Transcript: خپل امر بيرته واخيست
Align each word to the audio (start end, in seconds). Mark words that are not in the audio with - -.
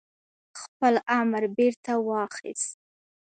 خپل 0.61 0.93
امر 1.19 1.43
بيرته 1.57 1.93
واخيست 2.07 2.77